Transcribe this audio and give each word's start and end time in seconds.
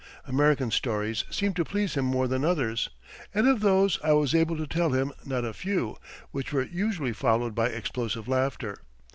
American 0.25 0.71
stories 0.71 1.25
seemed 1.29 1.55
to 1.55 1.63
please 1.63 1.93
him 1.93 2.05
more 2.05 2.27
than 2.27 2.43
others, 2.43 2.89
and 3.35 3.47
of 3.47 3.59
those 3.59 3.99
I 4.03 4.13
was 4.13 4.33
able 4.33 4.57
to 4.57 4.65
tell 4.65 4.89
him 4.93 5.13
not 5.27 5.45
a 5.45 5.53
few, 5.53 5.95
which 6.31 6.51
were 6.51 6.63
usually 6.63 7.13
followed 7.13 7.53
by 7.53 7.67
explosive 7.67 8.27
laughter. 8.27 8.79